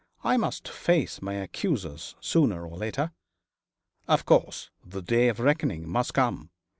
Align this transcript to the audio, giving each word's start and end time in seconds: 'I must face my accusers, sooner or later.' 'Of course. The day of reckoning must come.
'I 0.23 0.37
must 0.37 0.67
face 0.67 1.21
my 1.21 1.35
accusers, 1.35 2.15
sooner 2.19 2.65
or 2.67 2.75
later.' 2.75 3.11
'Of 4.07 4.25
course. 4.25 4.71
The 4.83 5.03
day 5.03 5.27
of 5.27 5.39
reckoning 5.39 5.87
must 5.87 6.15
come. 6.15 6.49